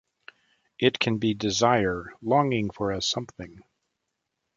[0.79, 3.59] It can be desire, longing for a something.